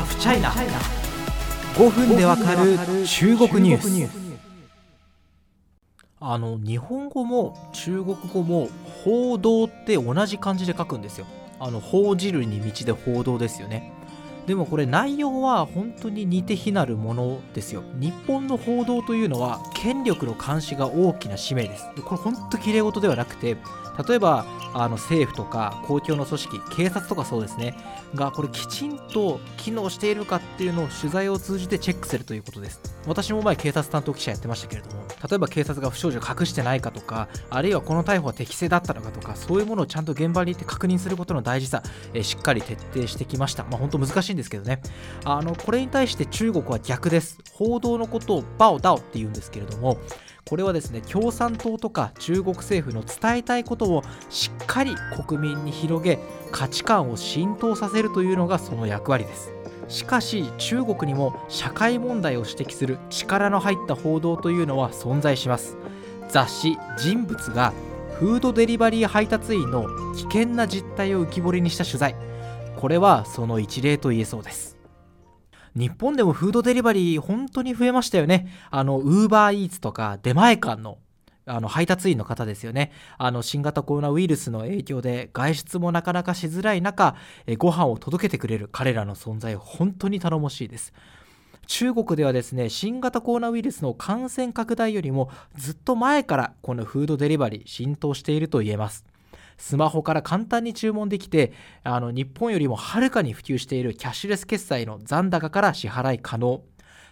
[0.00, 0.50] ハフチャイナ
[1.74, 4.40] 5分でわかる中国ニュース。
[6.18, 8.70] あの日本語も中国語も
[9.04, 11.26] 報道って同じ漢字で書くんですよ。
[11.58, 13.92] あの報じるに道で報道ですよね
[14.50, 17.84] でもこれ内容は本当に似て非なるものですよ。
[18.00, 21.84] 日本の報道というのは権力の監視が大きな使命です。
[22.04, 23.56] これ本当きれい事ではなくて
[24.08, 24.44] 例えば
[24.74, 27.76] あの政府とか公共の組織警察とかそうですね。
[28.16, 32.80] がこれきちんと機能しているかっていうのを取材を通じてチェックするということです。
[33.06, 35.10] 私も前警察担当記者やってましたけれども。
[35.28, 41.82] 例えば警察が不祥事を隠してないかとかあるいはこの逮捕は適正だったのかとかそういうものをちゃんと現場に行って確認することの大事さ、
[42.14, 43.64] えしっかり徹底してきました。
[43.64, 44.80] まあ本当難しいんですけどね。
[45.24, 47.38] あのこれに対して中国は逆です。
[47.52, 49.98] 報道のことをバオダオって言うんですけれども
[50.46, 54.94] これはですね共産党とか中国政府の伝えたいことをしっかり
[55.26, 56.18] 国民に広げ
[56.50, 59.52] 価値観を浸透させるというのがその役割です。
[59.88, 65.76] しかし中国にも社会問題を指摘する力の入った報道というのは存在します。
[66.28, 67.72] 雑誌「人物」が
[68.20, 72.29] フードデリバリー配達員の危険な実態を浮き彫りにした取材。
[72.80, 74.78] これはその一例と言えそうです。
[75.76, 78.48] 日本でもフードデリバリー本当に増えましたよね。
[78.70, 80.96] あのウーバーイーツとか出前館の
[81.44, 82.90] あの配達員の方ですよね。
[83.18, 90.94] あの新型コロナウイルスの影響で外出もなかなかしづらい中えご飯を届けてくれる彼らの存在本当に頼もしいです。
[91.66, 99.04] 中国ではですね新型コロナウイルスの感染拡大よりもずっと前からこのフードデリバリー浸透していると言えます。
[99.60, 101.52] スマホから簡単に注文できて
[101.84, 106.62] あの日本よりもはるかに普及しているキャッシュレス決済の残高から支払い可能。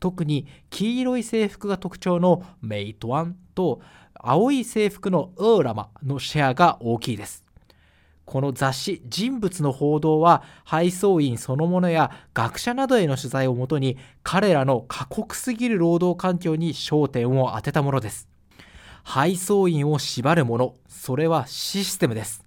[0.00, 3.82] 特に黄色い制服が特徴のメイトワンと
[4.14, 7.44] 青い制服のウーラマのシェアが大きいです。
[8.24, 18.30] この雑誌人物の報道は配送員そのものや学者などへの取材をもとに彼らの過酷すぎる労働環境に焦点を当てたものです。
[19.04, 20.74] 配送員を縛るもの。
[20.88, 22.44] それはシステムです。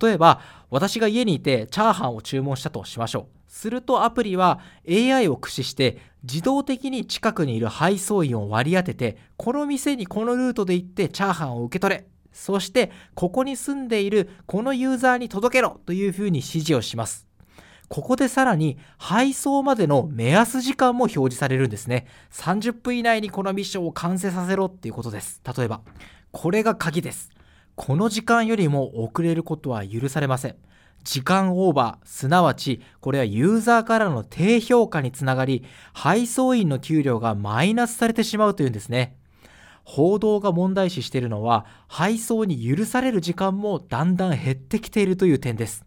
[0.00, 0.40] 例えば
[0.70, 3.36] 私が家にいてチャーハンを注文したとしましょう。
[3.46, 12.06] するとアプリは AI を駆使して自動的に近くにいる配送員を割り当ててこの店にこのルートで行ってチャーハンを受け取れ。
[12.32, 17.25] そしてここに住んでいるこのユーザーに届けろというふうに指示をします。
[17.88, 22.06] ここでさらに配送までの目安時間も表示されるんですね。
[22.32, 25.40] 30分以内にこのミッションを完成させろっていうことです。
[25.56, 25.80] 例えば
[26.32, 27.30] これが鍵です。
[27.76, 30.56] この時間よりも遅れることは許されません。
[31.04, 39.16] 時間オーバーすなわちこれはユーザーからの低評価につながり配送員の給料がマイナスされてしまうというんですね。
[39.84, 45.84] 報道が問題視しているのは配送に許される時間もだんだん減ってきているという点です。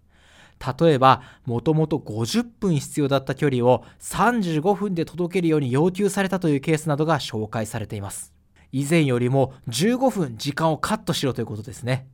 [0.60, 8.34] 例えばもともと50分必要だった距離を35分で届けるように要求されたというケースなどが紹介されています。
[8.72, 12.08] 以前よりも15分時間をカットしろということですね。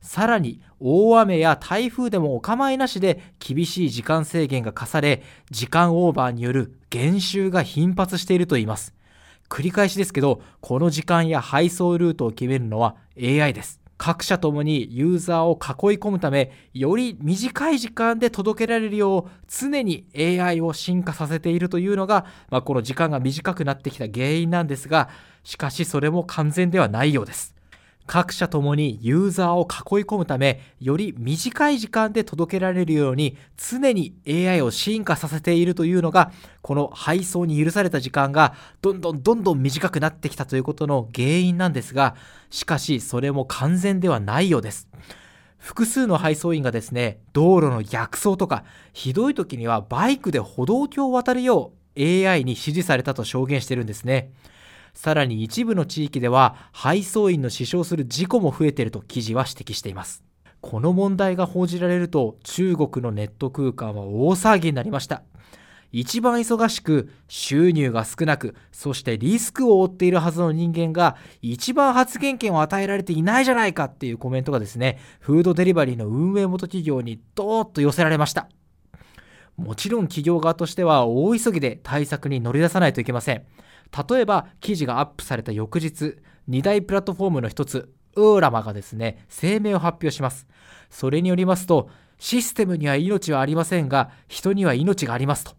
[0.00, 8.94] さらに大雨や台風でもお構いなしで厳しい時間制限が課され時間オーバーによる減収が頻発しているといいます。
[9.48, 13.81] 繰り返しですけどこの時間や配送ルートを決めるのは AI です。
[14.04, 25.08] 各社ともにユーザーを囲い込むためより短い時間で届けられるよう常に AI を進化させているというのが、まあ、この時間が短くなってきた原因なんですが
[25.44, 27.54] しかしそれも完全ではないようです。
[28.06, 42.16] 各社ともにユーザーを囲い込むためより短い時間で届けられるように常に AI を進化させているというのがこの配送に許された時間がどんどんどんどん短くなってきたということの原因なんですが
[42.50, 44.88] しかしそれも完全ではないようです。
[45.58, 54.32] 複数の配送員がですね道路の逆走とかひどい時にはバイクで歩道橋を渡るよう AI に指示されたと証言してるんですね。
[54.92, 60.22] さらに一部の地域では配送員の死傷する事故も増えていると記事は指摘しています。
[60.60, 65.22] この問題が報じられると中国のネット空間は大騒ぎになりました。
[65.92, 78.48] 一番忙しく収入が少なくそしてリスクを負っているはずの人間が一番発言権を与えられていないじゃないかっていうコメントがですねフードデリバリーの運営元企業にドーッと寄せられました。
[79.56, 83.44] もちろん企業側としては大急ぎで対策に乗り出さないといけません。
[84.08, 86.16] 例えば記事がアップされた翌日
[86.48, 90.46] 2大プラットフォームの一つウーラマがですね声明を発表します。
[90.90, 91.88] それによりますと
[92.18, 95.52] システムには命はありませんが人には命がありますと、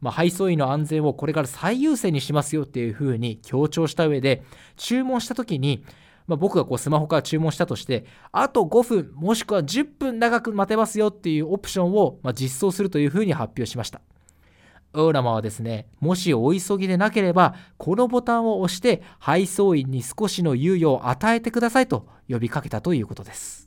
[0.00, 4.42] まあ、配送員の安全をこれから最優先にしますよっていうふうに強調した上で
[4.76, 5.84] 注文した時に
[6.26, 14.00] まあ、僕がこうスマホから注文したとしてあと5分もしくは10分長く待てますよっていうオプションをま実装するというふうに発表しました。
[14.94, 23.65] オーラマはですねもしお急ぎでなければこのボタンを押して配送員に少しの猶予を与えてくださいと呼びかけたということです。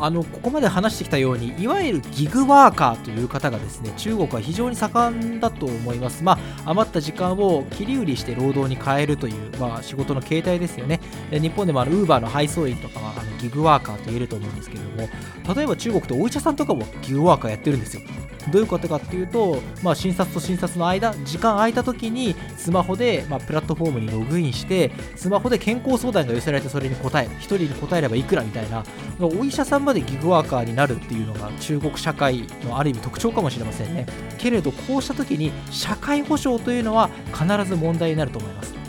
[0.00, 6.38] あのここまで話してきたようにいわゆるギグワーカーという方がですね中国は非常に盛んだと思います、まあ、
[6.70, 11.00] 余った時間を切り売りして労働に変えるという、まあ、仕事の形態ですよね。
[11.30, 15.08] 日本でもウーバーの配送員とかはあのギグワーカーと言えると思うんですけども
[15.54, 18.02] 例えば中国ってお医者さんとかもギグワーカーやってるんですよ。
[18.50, 27.34] どういうことかっていうと、まあ、診察と診察の間時間空いた時にスマホで、まあ、プラットフォームにログインしてスマホで健康相談が寄せられてそれに答える。
[27.36, 28.84] 1人に答えればいくらみたいな。
[29.20, 34.06] お医者さんまでギグワーカーになるっていうのが中国社会のある意味特徴かもしれませんね。
[34.38, 38.79] けれどこうした時に社会保障というのは必ず問題になると思います。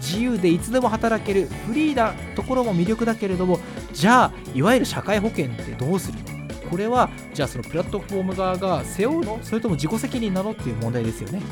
[0.00, 3.60] 自由でいつでも働けるフリーなところも魅力だけれども
[3.92, 6.68] じゃあいわゆる社会保険ってどうするの？
[6.70, 9.38] これはじゃあそのプラットフォーム側が背負うの？
[9.42, 10.52] それとも自己責任なの？
[10.52, 11.42] っていう問題ですよね。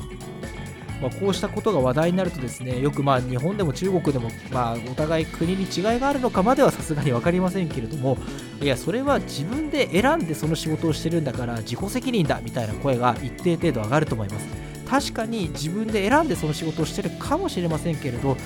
[1.00, 8.18] まあ、こうしたことが話題になるとですねよくまあ日本でも中国でもまあお互い国に違いがあるのかまではさすがに分かりませんけれども
[8.60, 14.67] いやそれは自分で選んでその仕事をしてるんだから自己責任だみたいな声が一定程度上がると思います。
[14.88, 18.36] 確かに自分で選んでその仕事をしてるかもしれませんけれど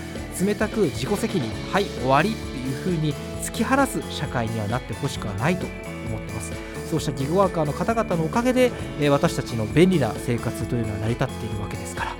[0.44, 5.66] 冷たく自己責任はい終わりっていう風に突き放す社会にはなってほしくはないと
[6.08, 6.52] 思ってます。
[6.90, 12.16] そうしたギグワーカーの方々のおかげで、え私たちの便利な生活というのは成り立っているわけですから。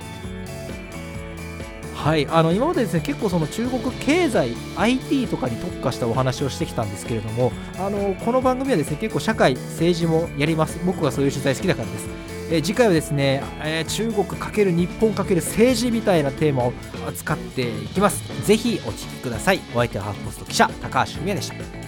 [1.93, 10.79] はい、あの今までですね結構その中国経済 IT とかに特化したお話をしてきたんですけれどもあのこの番組はですね結構社会政治もやります。
[10.85, 12.32] 僕がそういう取材好きだからです。
[12.55, 16.73] え次回はですね、えー、中国×日本×政治みたいなテーマを
[17.07, 18.23] 扱っていきます。
[18.45, 19.59] ぜひお聴きください。
[19.73, 21.82] お相手はハーフポスト記者高橋文也でした。